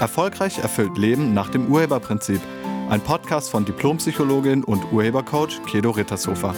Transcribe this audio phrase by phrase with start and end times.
[0.00, 2.40] Erfolgreich erfüllt Leben nach dem Urheberprinzip.
[2.88, 6.54] Ein Podcast von Diplompsychologin und Urhebercoach Kedo Rittershofer.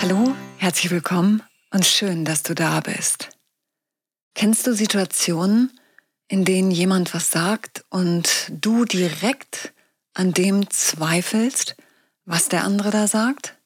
[0.00, 1.42] Hallo, herzlich willkommen
[1.72, 3.30] und schön, dass du da bist.
[4.36, 5.72] Kennst du Situationen,
[6.28, 9.74] in denen jemand was sagt und du direkt
[10.14, 11.76] an dem zweifelst,
[12.24, 13.58] was der andere da sagt?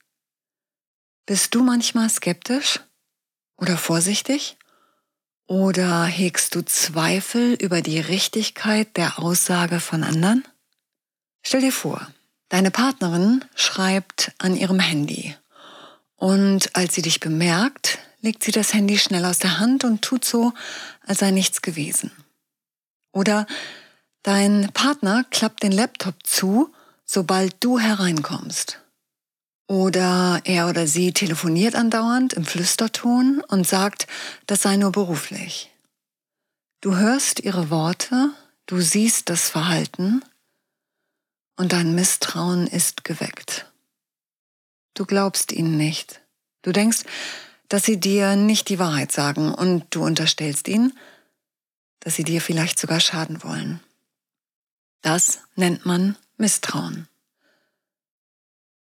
[1.27, 2.80] Bist du manchmal skeptisch
[3.56, 4.56] oder vorsichtig?
[5.46, 10.44] Oder hegst du Zweifel über die Richtigkeit der Aussage von anderen?
[11.42, 12.06] Stell dir vor,
[12.48, 15.36] deine Partnerin schreibt an ihrem Handy
[16.16, 20.24] und als sie dich bemerkt, legt sie das Handy schnell aus der Hand und tut
[20.24, 20.55] so,
[21.06, 22.10] als sei nichts gewesen.
[23.12, 23.46] Oder
[24.22, 26.72] dein Partner klappt den Laptop zu,
[27.05, 28.80] sobald du hereinkommst.
[29.66, 34.06] Oder er oder sie telefoniert andauernd im Flüsterton und sagt,
[34.47, 35.70] das sei nur beruflich.
[36.80, 38.30] Du hörst ihre Worte,
[38.66, 40.22] du siehst das Verhalten
[41.56, 43.72] und dein Misstrauen ist geweckt.
[44.92, 46.20] Du glaubst ihnen nicht.
[46.62, 47.05] Du denkst,
[47.69, 50.92] dass sie dir nicht die Wahrheit sagen und du unterstellst ihnen,
[52.00, 53.81] dass sie dir vielleicht sogar schaden wollen.
[55.00, 57.08] Das nennt man Misstrauen.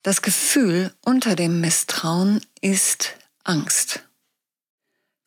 [0.02, 3.14] Das Gefühl unter dem Misstrauen ist
[3.44, 4.00] Angst.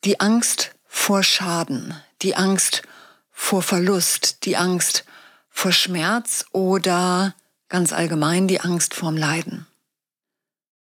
[0.04, 2.82] Die Angst vor Schaden, die Angst
[3.30, 5.06] vor Verlust, die Angst
[5.48, 7.34] vor Schmerz oder
[7.70, 9.66] ganz allgemein die Angst vorm Leiden.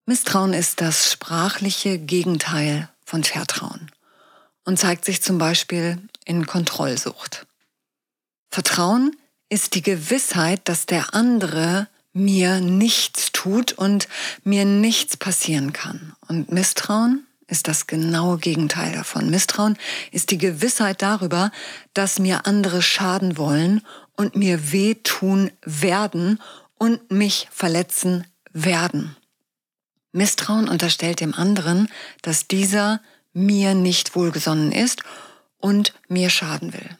[0.06, 3.92] Misstrauen ist das sprachliche Gegenteil von Vertrauen
[4.64, 7.46] und zeigt sich zum Beispiel in Kontrollsucht.
[8.50, 9.16] Vertrauen
[9.48, 14.08] ist die Gewissheit, dass der andere mir nichts tut und
[14.44, 16.14] mir nichts passieren kann.
[16.26, 19.30] Und Misstrauen ist das genaue Gegenteil davon.
[19.30, 19.76] Misstrauen
[20.12, 21.50] ist die Gewissheit darüber,
[21.94, 23.80] dass mir andere schaden wollen
[24.16, 26.40] und mir wehtun werden
[26.76, 29.16] und mich verletzen werden.
[30.12, 31.88] Misstrauen unterstellt dem anderen,
[32.22, 33.00] dass dieser
[33.32, 35.02] mir nicht wohlgesonnen ist
[35.58, 36.98] und mir schaden will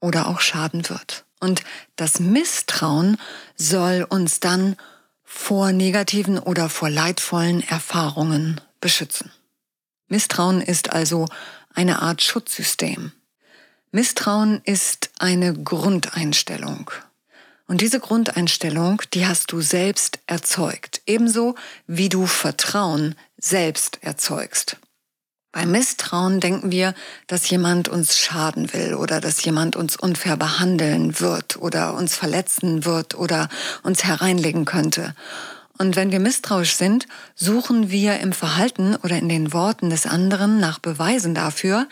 [0.00, 1.24] oder auch schaden wird.
[1.40, 1.62] Und
[1.96, 3.16] das Misstrauen
[3.56, 4.76] soll uns dann
[5.24, 9.30] vor negativen oder vor leidvollen Erfahrungen beschützen.
[10.08, 11.26] Misstrauen ist also
[11.74, 13.12] eine Art Schutzsystem.
[13.90, 16.90] Misstrauen ist eine Grundeinstellung.
[17.66, 21.54] Und diese Grundeinstellung, die hast du selbst erzeugt, ebenso
[21.86, 24.78] wie du Vertrauen selbst erzeugst.
[25.58, 26.94] Beim Misstrauen denken wir,
[27.26, 32.84] dass jemand uns schaden will oder dass jemand uns unfair behandeln wird oder uns verletzen
[32.84, 33.48] wird oder
[33.82, 35.16] uns hereinlegen könnte.
[35.76, 40.60] Und wenn wir misstrauisch sind, suchen wir im Verhalten oder in den Worten des anderen
[40.60, 41.88] nach Beweisen dafür,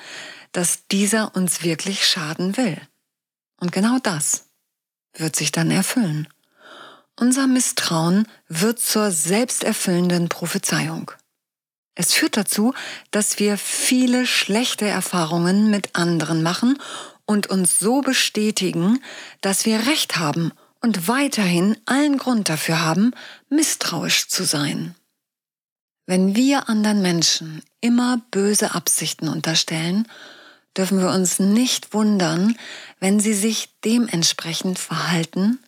[0.53, 2.81] dass dieser uns wirklich schaden will.
[3.59, 4.44] Und genau das
[5.12, 6.28] wird sich dann erfüllen.
[7.16, 11.10] Unser Misstrauen wird zur selbsterfüllenden Prophezeiung.
[11.96, 12.74] Es führt dazu,
[13.10, 16.78] dass wir viele schlechte Erfahrungen mit anderen machen
[17.24, 19.02] und uns so bestätigen,
[19.40, 23.12] dass wir Recht haben und weiterhin allen Grund dafür haben,
[23.48, 24.94] misstrauisch zu sein.
[26.04, 30.06] Wenn wir anderen Menschen immer böse Absichten unterstellen,
[30.76, 32.56] dürfen wir uns nicht wundern,
[33.00, 35.58] wenn sie sich dementsprechend verhalten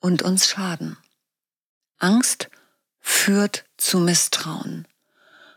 [0.00, 0.96] und uns schaden.
[1.98, 2.48] Angst
[3.00, 4.86] führt zu Misstrauen.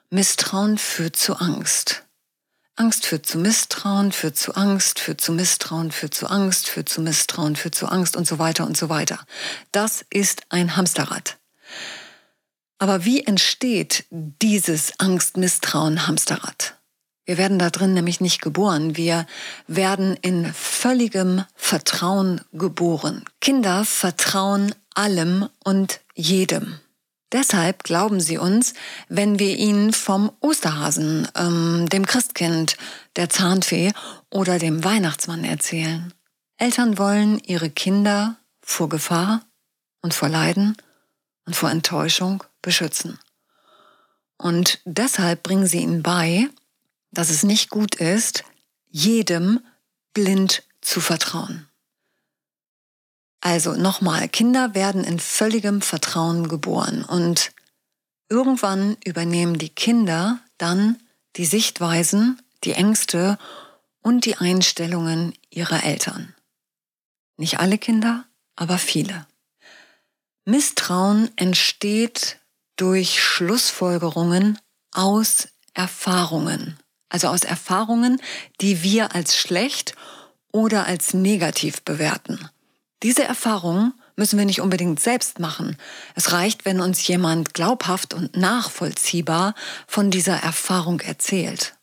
[0.10, 2.04] Misstrauen führt zu Angst.
[2.78, 7.02] Angst führt zu Misstrauen, führt zu Angst, führt zu Misstrauen, führt zu Angst, führt zu
[7.02, 9.20] Misstrauen, führt zu Angst und so weiter und so weiter.
[9.74, 11.38] Das ist ein Hamsterrad.
[12.78, 16.76] Aber wie entsteht dieses Angst-Misstrauen-Hamsterrad?
[17.26, 18.96] Wir werden da drin nämlich nicht geboren.
[18.96, 19.28] Wir
[19.68, 23.26] werden in völligem Vertrauen geboren.
[23.42, 26.80] Kinder vertrauen allem und jedem.
[27.34, 28.74] Deshalb glauben sie uns,
[29.10, 32.78] wenn wir ihnen vom Osterhasen, ähm, dem Christkind,
[33.18, 33.92] der Zahnfee
[34.30, 36.14] oder dem Weihnachtsmann erzählen.
[36.58, 39.42] Eltern wollen ihre Kinder vor Gefahr
[40.02, 40.78] und vor Leiden
[41.46, 43.20] und vor Enttäuschung beschützen.
[44.38, 46.48] Und deshalb bringen sie ihnen bei,
[47.12, 48.44] dass es nicht gut ist,
[48.90, 49.60] jedem
[50.14, 51.67] blind zu vertrauen.
[53.48, 57.54] Also nochmal, Kinder werden in völligem Vertrauen geboren und
[58.28, 61.00] irgendwann übernehmen die Kinder dann
[61.38, 63.38] die Sichtweisen, die Ängste
[64.02, 66.36] und die Einstellungen ihrer Eltern.
[67.38, 68.26] Nicht alle Kinder,
[68.58, 69.26] aber viele.
[70.44, 72.42] Misstrauen entsteht
[72.76, 74.60] durch Schlussfolgerungen
[74.92, 76.78] aus Erfahrungen.
[77.08, 78.22] Also aus Erfahrungen,
[78.60, 79.96] die wir als schlecht
[80.52, 82.50] oder als negativ bewerten.
[83.04, 85.78] Diese Erfahrungen müssen wir nicht unbedingt selbst machen.
[86.16, 89.54] Es reicht, wenn uns jemand glaubhaft und nachvollziehbar
[89.88, 91.76] von dieser Erfahrung erzählt.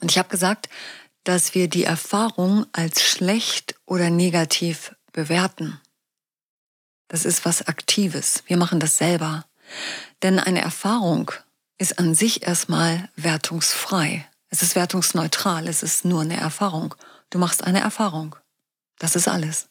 [0.00, 0.68] Und ich habe gesagt,
[1.24, 5.80] dass wir die Erfahrung als schlecht oder negativ bewerten.
[7.08, 8.44] Das ist was Aktives.
[8.46, 9.44] Wir machen das selber.
[10.22, 11.30] Denn eine Erfahrung
[11.78, 14.28] ist an sich erstmal wertungsfrei.
[14.50, 15.66] Es ist wertungsneutral.
[15.68, 16.94] Es ist nur eine Erfahrung.
[17.30, 18.36] Du machst eine Erfahrung.
[18.98, 19.68] Das ist alles.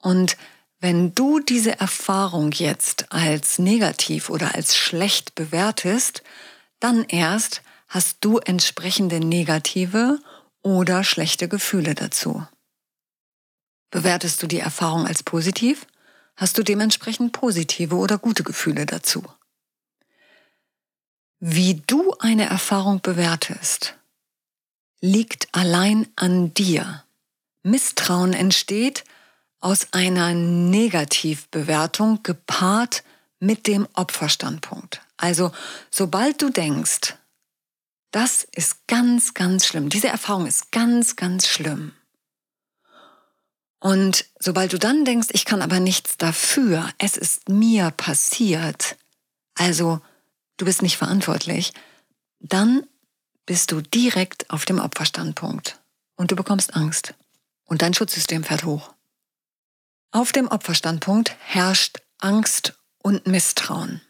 [0.00, 0.36] Und
[0.80, 6.22] wenn du diese Erfahrung jetzt als negativ oder als schlecht bewertest,
[6.78, 10.20] dann erst hast du entsprechende negative
[10.62, 12.46] oder schlechte Gefühle dazu.
[13.90, 15.86] Bewertest du die Erfahrung als positiv,
[16.36, 19.24] hast du dementsprechend positive oder gute Gefühle dazu.
[21.40, 23.96] Wie du eine Erfahrung bewertest,
[25.00, 27.04] liegt allein an dir.
[27.62, 29.04] Misstrauen entsteht
[29.60, 33.02] aus einer Negativbewertung gepaart
[33.40, 35.00] mit dem Opferstandpunkt.
[35.16, 35.52] Also
[35.90, 37.14] sobald du denkst,
[38.10, 41.92] das ist ganz, ganz schlimm, diese Erfahrung ist ganz, ganz schlimm.
[43.80, 48.96] Und sobald du dann denkst, ich kann aber nichts dafür, es ist mir passiert,
[49.54, 50.00] also
[50.56, 51.72] du bist nicht verantwortlich,
[52.40, 52.84] dann
[53.46, 55.80] bist du direkt auf dem Opferstandpunkt
[56.16, 57.14] und du bekommst Angst
[57.64, 58.92] und dein Schutzsystem fährt hoch.
[60.10, 64.00] Auf dem Opferstandpunkt herrscht Angst und Misstrauen.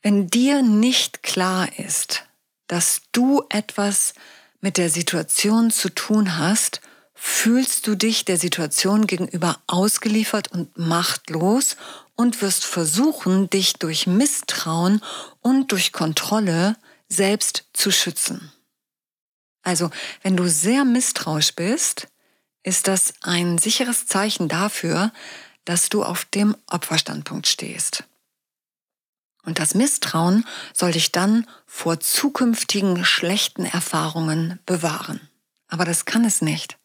[0.00, 2.24] Wenn dir nicht klar ist,
[2.68, 4.14] dass du etwas
[4.60, 6.80] mit der Situation zu tun hast,
[7.14, 11.76] fühlst du dich der Situation gegenüber ausgeliefert und machtlos
[12.14, 15.02] und wirst versuchen, dich durch Misstrauen
[15.40, 16.76] und durch Kontrolle
[17.08, 18.52] selbst zu schützen.
[19.62, 19.90] Also,
[20.22, 22.08] wenn du sehr misstrauisch bist,
[22.62, 25.12] ist das ein sicheres Zeichen dafür,
[25.64, 28.04] dass du auf dem Opferstandpunkt stehst.
[29.44, 35.28] Und das Misstrauen soll dich dann vor zukünftigen schlechten Erfahrungen bewahren.
[35.68, 36.78] Aber das kann es nicht.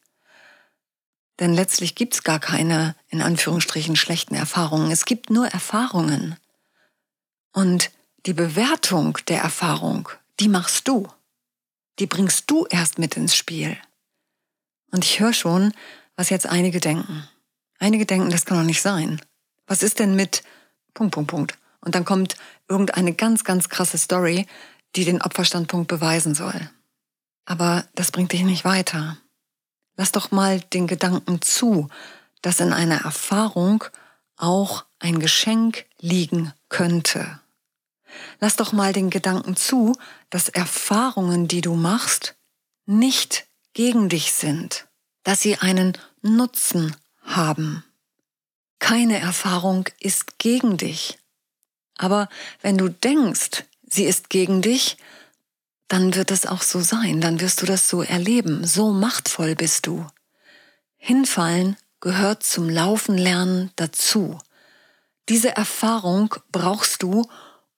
[1.40, 4.90] Denn letztlich gibt es gar keine, in Anführungsstrichen, schlechten Erfahrungen.
[4.92, 6.36] Es gibt nur Erfahrungen.
[7.54, 7.92] Und
[8.26, 10.10] die Bewertung der Erfahrung,
[10.40, 11.08] die machst du.
[12.00, 13.78] Die bringst du erst mit ins Spiel.
[14.92, 15.74] Und ich höre schon,
[16.16, 17.28] was jetzt einige denken.
[17.80, 19.22] Einige denken, das kann doch nicht sein.
[19.68, 20.44] Was ist denn mit
[20.94, 21.58] Punkt, Punkt, Punkt?
[21.82, 22.36] Und dann kommt
[22.68, 24.48] irgendeine ganz, ganz krasse Story,
[24.96, 26.70] die den Opferstandpunkt beweisen soll.
[27.46, 29.18] Aber das bringt dich nicht weiter.
[29.96, 31.90] Lass doch mal den Gedanken zu,
[32.42, 33.84] dass in einer Erfahrung
[34.36, 37.40] auch ein Geschenk liegen könnte.
[38.40, 39.98] Lass doch mal den Gedanken zu,
[40.30, 42.36] dass Erfahrungen, die du machst,
[42.86, 43.47] nicht
[43.78, 44.88] gegen dich sind,
[45.22, 47.84] dass sie einen Nutzen haben.
[48.80, 51.20] Keine Erfahrung ist gegen dich.
[51.96, 52.28] Aber
[52.64, 54.98] wenn du denkst, sie ist gegen dich,
[55.88, 59.86] dann wird es auch so sein, dann wirst du das so erleben, so machtvoll bist
[59.86, 60.08] du.
[60.96, 64.40] Hinfallen gehört zum Laufen lernen dazu.
[65.30, 67.30] Diese Erfahrung brauchst du,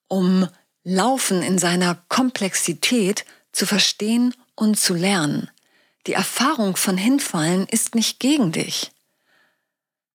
[0.08, 0.48] um
[0.86, 5.52] Laufen in seiner Komplexität zu verstehen und zu lernen.
[6.10, 8.90] Die Erfahrung von Hinfallen ist nicht gegen dich.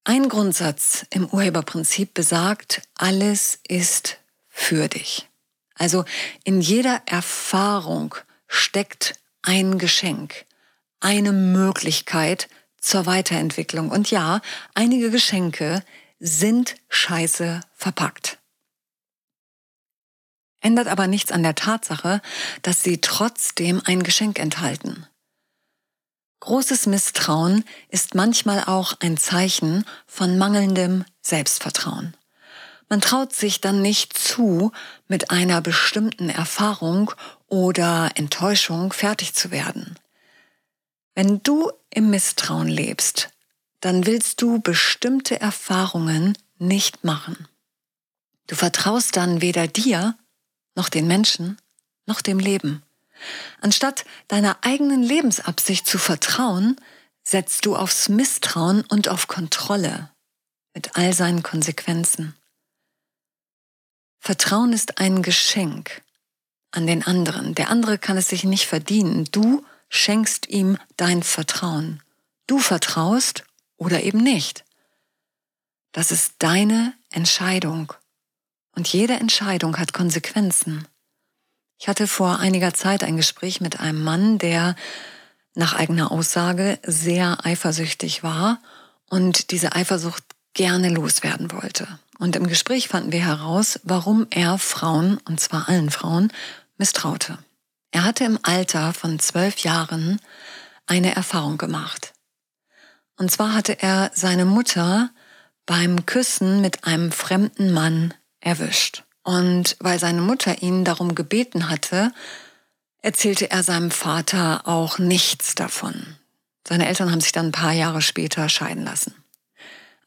[0.03, 5.29] Ein Grundsatz im Urheberprinzip besagt, alles ist für dich.
[5.77, 6.05] Also
[6.43, 8.17] in jeder Erfahrung
[8.49, 10.47] steckt ein Geschenk,
[10.99, 12.49] eine Möglichkeit
[12.81, 13.93] zur Weiterentwicklung.
[13.93, 14.41] Und ja,
[14.75, 15.85] einige Geschenke
[16.19, 18.39] sind scheiße verpackt.
[20.61, 22.21] Ändert aber nichts an der Tatsache,
[22.63, 25.07] dass sie trotzdem ein Geschenk enthalten.
[26.41, 32.15] Großes Misstrauen ist manchmal auch ein Zeichen von mangelndem Selbstvertrauen.
[32.89, 34.71] Man traut sich dann nicht zu,
[35.09, 37.11] mit einer bestimmten Erfahrung
[37.49, 39.99] oder Enttäuschung fertig zu werden.
[41.15, 43.31] Wenn du im Misstrauen lebst,
[43.81, 47.49] dann willst du bestimmte Erfahrungen nicht machen.
[48.47, 50.17] Du vertraust dann weder dir
[50.75, 51.57] noch den Menschen
[52.07, 52.83] noch dem Leben.
[53.61, 56.81] Anstatt deiner eigenen Lebensabsicht zu vertrauen,
[57.23, 60.11] setzt du aufs Misstrauen und auf Kontrolle
[60.75, 62.35] mit all seinen Konsequenzen.
[64.21, 66.03] Vertrauen ist ein Geschenk
[66.71, 67.55] an den anderen.
[67.55, 69.27] Der andere kann es sich nicht verdienen.
[69.31, 72.03] Du schenkst ihm dein Vertrauen.
[72.47, 73.45] Du vertraust
[73.77, 74.65] oder eben nicht.
[75.93, 77.93] Das ist deine Entscheidung.
[78.75, 80.89] Und jede Entscheidung hat Konsequenzen.
[81.79, 84.77] Ich hatte vor einiger Zeit ein Gespräch mit einem Mann, der
[85.55, 88.61] nach eigener Aussage sehr eifersüchtig war
[89.09, 91.87] und diese Eifersucht gerne loswerden wollte.
[92.19, 96.33] Und im Gespräch fanden wir heraus, warum er Frauen, und zwar allen Frauen,
[96.79, 97.39] misstraute.
[97.91, 100.21] Er hatte im Alter von zwölf Jahren
[100.87, 102.13] eine Erfahrung gemacht.
[103.17, 105.11] Und zwar hatte er seine Mutter
[105.67, 109.05] beim Küssen mit einem fremden Mann erwischt.
[109.25, 112.13] Und weil seine Mutter ihn darum gebeten hatte,
[113.03, 116.17] erzählte er seinem Vater auch nichts davon.
[116.67, 119.15] Seine Eltern haben sich dann ein paar Jahre später scheiden lassen.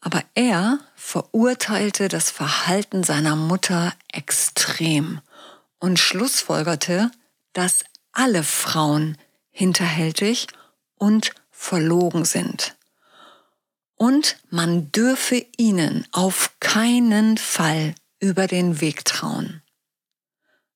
[0.00, 5.20] Aber er verurteilte das Verhalten seiner Mutter extrem
[5.80, 7.10] und schlussfolgerte,
[7.52, 9.18] dass alle Frauen
[9.50, 10.46] hinterhältig
[10.96, 12.76] und verlogen sind.
[13.96, 19.62] Und man dürfe ihnen auf keinen Fall über den Weg trauen.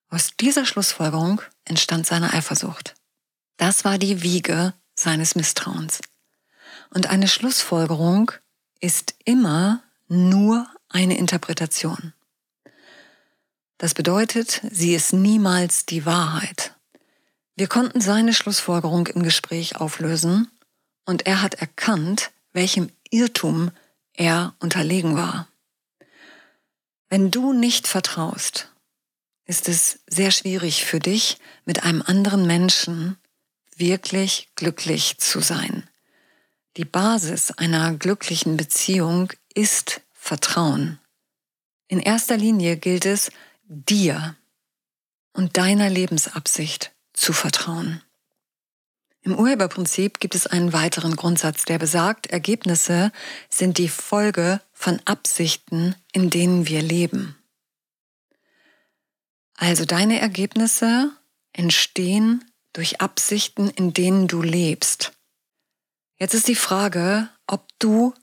[0.09, 2.95] Aus dieser Schlussfolgerung entstand seine Eifersucht.
[3.57, 6.01] Das war die Wiege seines Misstrauens.
[6.91, 8.33] Und eine Schlussfolgerung
[8.81, 12.13] ist immer nur eine Interpretation.
[13.79, 16.75] Das bedeutet, sie ist niemals die Wahrheit.
[17.57, 20.51] Wir konnten seine Schlussfolgerung im Gespräch auflösen
[21.05, 23.71] und er hat erkannt, welchem Irrtum
[24.13, 25.49] er unterlegen war.
[27.13, 28.73] Wenn du nicht vertraust,
[29.45, 33.19] ist es sehr schwierig für dich, mit einem anderen Menschen
[33.77, 35.91] wirklich glücklich zu sein.
[36.79, 41.01] Die Basis einer glücklichen Beziehung ist Vertrauen.
[41.87, 43.31] In erster Linie gilt es,
[43.65, 44.35] dir
[45.35, 48.03] und deiner Lebensabsicht zu vertrauen.
[49.25, 53.13] Im Urheberprinzip gibt es einen weiteren Grundsatz, der besagt, Ergebnisse
[53.49, 57.37] sind die Folge von Absichten, in denen wir leben.
[59.55, 61.13] Also deine Ergebnisse
[61.53, 65.13] entstehen durch Absichten, in denen du lebst.
[66.19, 68.15] Jetzt ist die Frage, ob du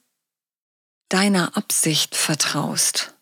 [1.08, 3.14] deiner Absicht vertraust.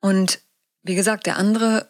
[0.00, 0.40] Und
[0.82, 1.89] wie gesagt, der andere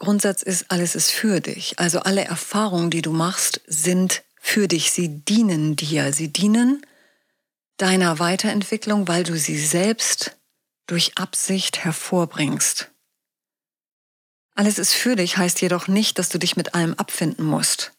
[0.00, 1.78] Grundsatz ist, alles ist für dich.
[1.78, 4.90] Also alle Erfahrungen, die du machst, sind für dich.
[4.90, 6.12] Sie dienen dir.
[6.12, 6.84] Sie dienen
[7.76, 10.36] deiner Weiterentwicklung, weil du sie selbst
[10.86, 12.90] durch Absicht hervorbringst.
[14.54, 17.92] Alles ist für dich heißt jedoch nicht, dass du dich mit allem abfinden musst.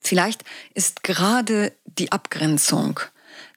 [0.00, 0.42] Vielleicht
[0.74, 3.00] ist gerade die Abgrenzung,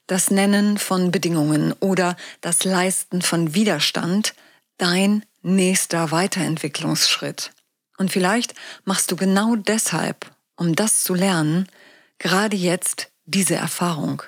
[0.06, 4.34] das Nennen von Bedingungen oder das Leisten von Widerstand
[4.76, 7.52] dein nächster Weiterentwicklungsschritt.
[8.00, 8.54] Und vielleicht
[8.86, 11.68] machst du genau deshalb, um das zu lernen,
[12.18, 14.22] gerade jetzt diese Erfahrung.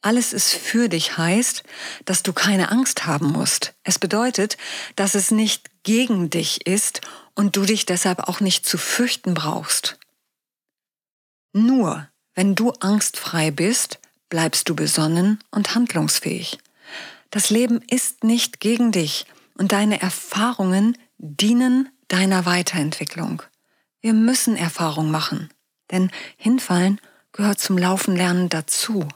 [0.00, 1.62] Alles ist für dich heißt,
[2.04, 3.74] dass du keine Angst haben musst.
[3.84, 4.56] Es bedeutet,
[4.96, 7.00] dass es nicht gegen dich ist
[7.36, 10.00] und du dich deshalb auch nicht zu fürchten brauchst.
[11.52, 14.00] Nur wenn du angstfrei bist,
[14.30, 16.58] bleibst du besonnen und handlungsfähig.
[17.30, 23.42] Das Leben ist nicht gegen dich und deine Erfahrungen dienen deiner Weiterentwicklung.
[24.02, 25.48] Wir müssen Erfahrung machen,
[25.90, 27.00] denn hinfallen
[27.32, 29.08] gehört zum Laufenlernen dazu.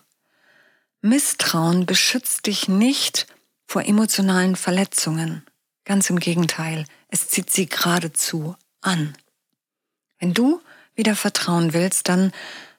[1.02, 3.26] Misstrauen beschützt dich nicht
[3.66, 5.44] vor emotionalen Verletzungen.
[5.84, 9.14] Ganz im Gegenteil, es zieht sie geradezu an.
[10.18, 10.62] Wenn du
[10.94, 12.32] wieder vertrauen willst, dann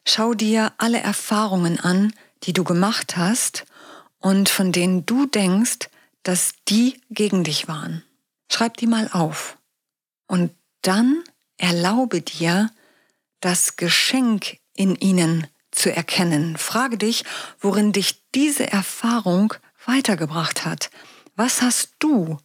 [0.03, 2.11] schau dir alle Erfahrungen an,
[2.43, 3.65] die du gemacht hast
[4.17, 5.89] und von denen du denkst,
[6.23, 8.03] dass die gegen dich waren.
[8.51, 9.56] Schreib die mal auf.
[10.27, 11.23] Und dann
[11.57, 12.69] erlaube dir,
[13.39, 16.57] das Geschenk in ihnen zu erkennen.
[16.57, 17.23] Frage dich,
[17.59, 19.53] worin dich diese Erfahrung
[19.85, 20.89] weitergebracht hat.
[21.35, 22.37] Was hast du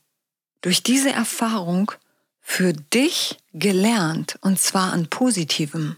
[0.60, 1.92] durch diese Erfahrung
[2.40, 5.96] für dich gelernt, und zwar an Positivem?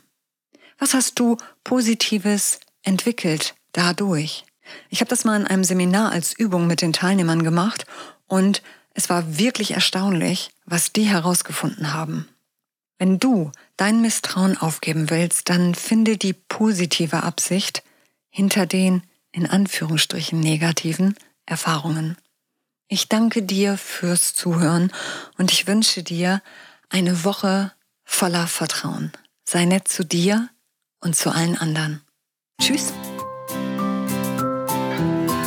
[0.79, 4.45] Was hast du Positives entwickelt dadurch?
[4.91, 7.87] Ich habe das mal in einem Seminar als Übung mit den Teilnehmern gemacht
[8.27, 8.63] und
[8.95, 12.29] es war wirklich erstaunlich, was die herausgefunden haben.
[12.99, 17.83] Wenn du dein Misstrauen aufgeben willst, dann finde die positive Absicht
[18.31, 22.17] hinter den in Anführungsstrichen negativen Erfahrungen.
[22.89, 24.93] Ich danke dir fürs Zuhören
[25.37, 26.41] und ich wünsche dir
[26.89, 27.73] eine Woche
[28.05, 29.13] voller Vertrauen.
[29.45, 30.49] Sei nett zu dir
[31.01, 32.01] und zu allen anderen.
[32.61, 32.93] Tschüss.